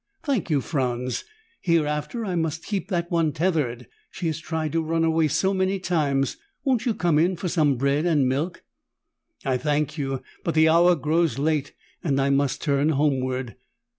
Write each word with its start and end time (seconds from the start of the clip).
"Thank 0.23 0.49
you, 0.49 0.61
Franz. 0.61 1.25
Hereafter 1.61 2.25
I 2.25 2.35
must 2.35 2.63
keep 2.65 2.87
that 2.87 3.11
one 3.11 3.31
tethered. 3.33 3.85
She 4.09 4.25
has 4.25 4.39
tried 4.39 4.71
to 4.71 4.81
run 4.81 5.03
away 5.03 5.27
so 5.27 5.53
many 5.53 5.77
times. 5.77 6.37
Won't 6.63 6.87
you 6.87 6.95
come 6.95 7.19
in 7.19 7.35
for 7.35 7.47
some 7.47 7.75
bread 7.75 8.07
and 8.07 8.27
milk?" 8.27 8.63
"I 9.45 9.57
thank 9.57 9.99
you, 9.99 10.23
but 10.43 10.55
the 10.55 10.69
hour 10.69 10.95
grows 10.95 11.37
late 11.37 11.73
and 12.03 12.19
I 12.19 12.31
must 12.31 12.63
turn 12.63 12.89
homeward." 12.89 13.55